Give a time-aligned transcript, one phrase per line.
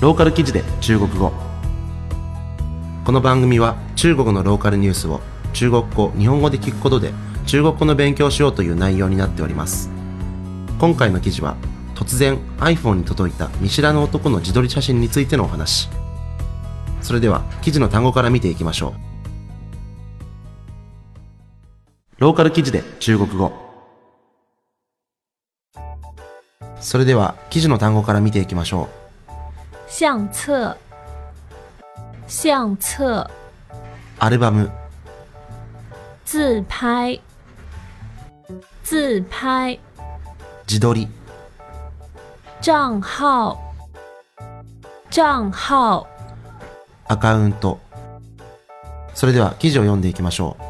[0.00, 1.30] ローカル記事で中国語。
[3.04, 5.20] この番組は中国のローカルニュースを
[5.52, 7.12] 中国語日本語で聞くことで
[7.44, 9.90] 中国語の勉強をしようという内容になっております。
[10.78, 11.54] 今回の記事は
[11.94, 15.90] 突然 iPhone に届いた見知らぬ男の自撮り写真についてのお話。
[17.02, 19.00] それでは記事の単語から見ていきましょう。
[22.16, 23.52] ローカル記事で中国語。
[26.80, 28.99] それでは記事の単語から見ていきましょう。
[29.89, 30.75] 相册，
[32.27, 33.29] 相册，
[34.19, 34.71] アルバム
[36.25, 37.19] 自拍，
[38.83, 39.79] 自拍，
[40.67, 41.07] 自撮り
[42.61, 43.57] 账号，
[45.11, 46.07] 账号，
[47.07, 47.79] アカウント
[49.13, 50.63] それでは記事を読んでいきましょう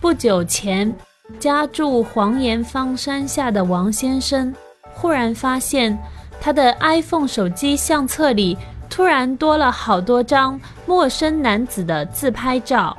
[0.00, 0.94] 不久前，
[1.38, 4.54] 家住黄岩方山下的王先生
[4.94, 5.98] 忽然发现，
[6.44, 8.56] 他的 iPhone 手机相册里
[8.88, 12.96] 突然多了好多张陌生男子的自拍照。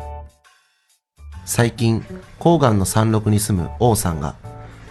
[1.46, 2.02] 最近
[2.40, 4.36] 郊外の山麓に住む王さんが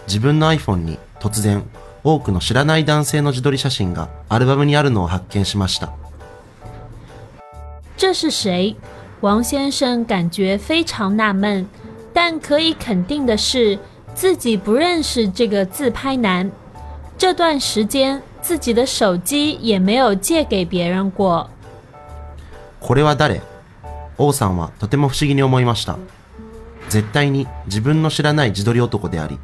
[0.07, 1.63] 自分の iPhone に突然
[2.03, 5.91] 多くの知らない男性の自撮り写真がアルバムにあるのを発見しました
[7.97, 8.77] 这是谁？
[9.21, 11.67] 王先生感觉非常纳闷，
[12.15, 13.79] 但可以肯定的是，
[14.15, 16.51] 自己不认识这个自拍男。
[17.19, 21.49] 这段时间， 自己的手机也没有借给别人过。
[22.81, 23.43] これは誰
[24.17, 25.99] 王さんはとても不思議に思いました
[26.89, 29.39] 絶対に自分の知らない自撮り男であり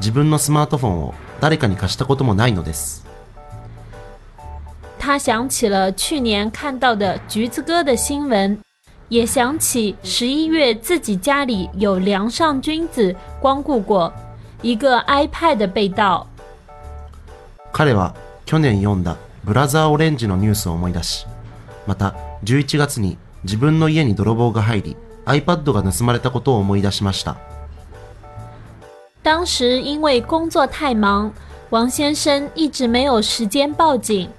[0.00, 3.06] 自分のスマートフォンを誰かに貸したこともないのです
[4.98, 8.58] 他想起了去年看到的橘子哥的新闻，
[9.08, 14.12] 也想起十一月自己家里有梁上君子光顾过，
[14.62, 16.26] 一个 iPad 被盗。
[17.81, 18.13] 彼は
[18.45, 21.25] 去年読んだブラザーオレンジのニュースを思い出し
[21.87, 27.37] また11月に自分の家に泥棒が入り iPad が盗まれたことを思い出しました。
[29.23, 31.31] 当时因为工作太忙，
[31.71, 34.29] 王先生一直没有时间报警，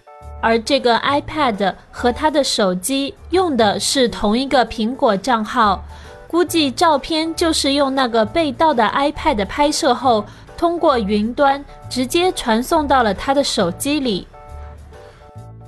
[0.40, 5.82] 而这个 iPad 和他的手机用的是同一个苹果账号，
[6.28, 10.24] 估计照片就是用那个被盗的 iPad 拍摄后，
[10.62, 14.28] 通过云端直接传送到了他的手机里。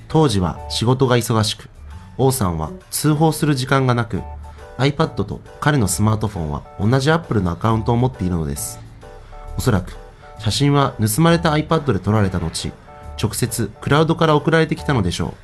[0.06, 1.68] 当時は仕事が忙しく
[2.16, 4.22] 王さんは通報する時間がなく
[4.78, 8.78] iPad と彼のスマートフォンは同じ Apple のアカウントを持っているのです
[9.58, 9.96] おそらく
[10.38, 12.72] 写真は盗まれた iPad で撮られた後
[13.20, 15.34] 直接クラウドから送られてきたのでしょ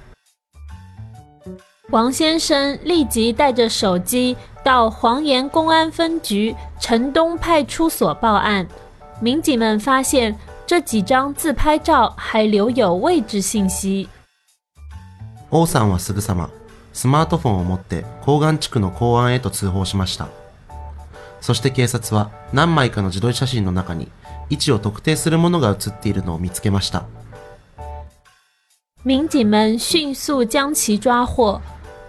[1.90, 8.68] う王先生立即带着手机到黄岩公安分局城东派出所报案。
[9.21, 14.07] 民警们发现这几张自拍照还留有位置信息。
[15.51, 16.49] 王さんはすぐさま
[16.91, 20.27] スマートフォンを持って高岩地区の公安へと通報しました
[21.39, 24.11] そして警察は何枚かの自撮り写真の中に
[24.49, 27.05] 位置を特定するものが写っているのを見つけました
[29.03, 31.61] 民警们迅速将其抓获。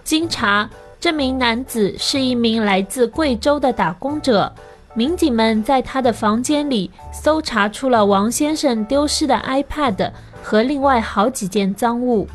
[0.03, 0.67] 经查，
[0.99, 4.51] 这名男子是一名来自贵州的打工者。
[4.95, 10.11] 民警们在他的房间里搜查出了王先生丢失的 iPad
[10.43, 12.27] 和另外好几件赃物。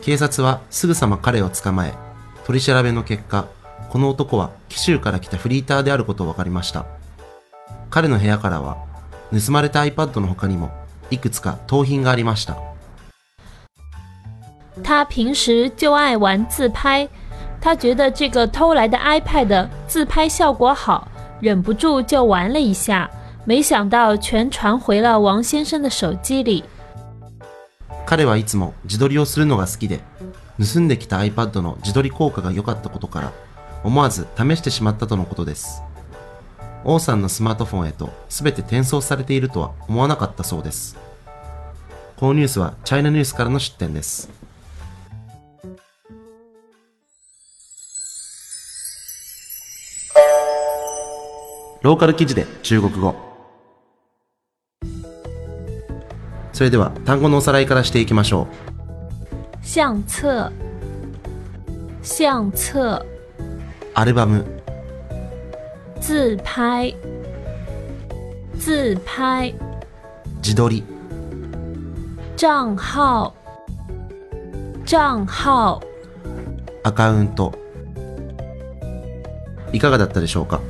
[0.00, 1.94] 警察はすぐさま彼を捕まえ
[2.46, 3.46] 取り調べの結果
[3.90, 6.86] この男は紀州から来たフリーターであることが分かりました
[7.90, 8.78] 彼の部屋からは
[9.32, 10.70] 盗まれた iPad の他にも
[11.10, 12.56] いくつか盗品がありました
[14.82, 17.08] 他平时就爱玩自拍，
[17.63, 21.07] 他觉得这个偷来的 iPad 自拍效果好，
[21.39, 23.09] 忍不住就玩了一下，
[23.45, 26.65] 没想到全传回了王先生的手机里。
[28.05, 30.01] 彼はいつも自撮りをするのが好きで
[30.59, 33.31] 盗んできた iPad の自撮り効果が良かったことから
[33.81, 35.81] 思わず試してしまったとのことです。
[36.83, 40.97] 王さんのスマートフォンへと全て転送されているとは思わなかったそうです。
[42.17, 44.29] このニュースはチャイナニュースからの出展です。
[51.83, 53.13] ローカル記事で中国語。
[56.53, 58.47] それでは単語のおさらいからしていきましょ
[59.61, 60.49] 相册，
[62.01, 63.05] 相册，う
[63.95, 64.45] アルバム。
[65.97, 66.95] 自拍，
[68.55, 69.53] 自拍，
[70.37, 70.85] 自撮り。
[72.37, 73.33] 账号，
[74.85, 75.81] 账号。
[76.83, 77.53] アカウント。
[79.73, 80.61] いかがだったでしょうか？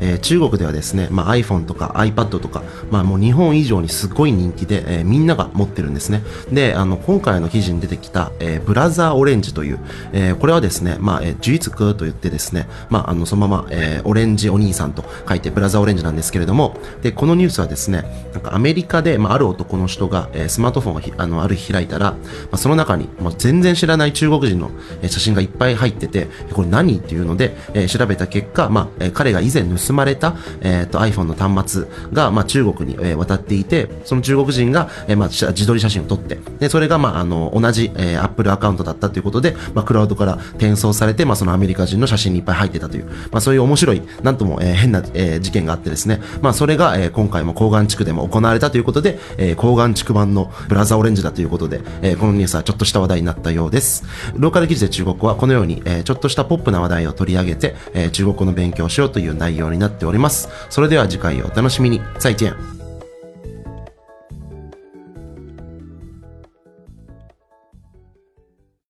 [0.00, 6.22] えー中国ではですね、まあ、iPhone とか iPad とか、まあ、もう日本以上にすごい人気で、えーみんなが持ってるんですね。
[6.52, 9.78] で、あの、今回の記事に出てきた、えーブラザーオレンジという、
[10.12, 22.18] えこれはですね、まあ、えー、ジュイツクと言ってですね、まあ、あの、そのまま、えオレンジお兄さんと書いてブラザーオレンジなんですけれども、で、このニュースはですね、なんかアメリカで、まあ、ある男の人が、えスマートフォンをひあの、ある日開いたら、ま
[22.52, 24.70] あ、その中に、もう全然知らない中国人の
[25.02, 54.04] 写真がいっぱい入ってて、これ何っていうので、え調べた結果、まあ、え彼が以前盗まれた、えーと iPhone の端末が、まあ、中国に、えー渡っていて、その中国人が、えーまあ、自撮り写真を撮って、で、それが、まあ、あの、同じ、えー、Apple アカウントだったということで、まあ、クラウドから転送されて、まあ、そのアメリカ人の写真にいっぱい入ってたという、まあ、そういう面白い、なんとも、えー変な、えー事件があってですね、まあ、それが、えー今回も高岩地区でも行われたということで、えー高岩地区版のブラザーオレンジだということで、えーこのニュースはちょっとした話題になったようです。
[54.36, 60.48] ローカル記事で中国はこのように、えーちょっとしたポップな話題を取り上げて、えー中国語の勉強をしようという内容にになっております。
[60.68, 62.02] それでは次回をお楽しみに。
[62.18, 62.77] 再见。